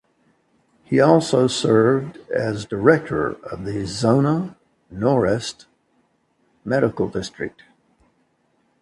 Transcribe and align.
He 0.83 0.99
also 0.99 1.45
served 1.45 2.17
as 2.31 2.65
director 2.65 3.33
of 3.45 3.65
the 3.65 3.85
"Zona 3.85 4.55
Noreste" 4.91 5.67
medical 6.65 7.07
district. 7.07 7.61